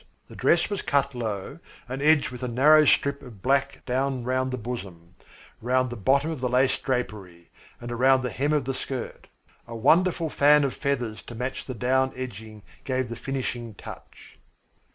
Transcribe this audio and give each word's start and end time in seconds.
The 0.29 0.35
dress 0.35 0.67
was 0.67 0.81
cut 0.81 1.13
low 1.13 1.59
and 1.87 2.01
edged 2.01 2.31
with 2.31 2.41
a 2.41 2.47
narrow 2.47 2.85
strip 2.85 3.21
of 3.21 3.43
black 3.43 3.85
down 3.85 4.23
around 4.23 4.49
the 4.49 4.57
bosom, 4.57 5.13
around 5.63 5.91
the 5.91 5.95
bottom 5.95 6.31
of 6.31 6.41
the 6.41 6.49
lace 6.49 6.79
drapery, 6.79 7.51
and 7.79 7.91
around 7.91 8.23
the 8.23 8.31
hem 8.31 8.51
of 8.51 8.65
the 8.65 8.73
skirt. 8.73 9.27
A 9.67 9.75
wonderful 9.75 10.31
fan 10.31 10.63
of 10.63 10.73
feathers 10.73 11.21
to 11.25 11.35
match 11.35 11.65
the 11.65 11.75
down 11.75 12.13
edging 12.15 12.63
gave 12.83 13.09
the 13.09 13.15
finishing 13.15 13.75
touch. 13.75 14.39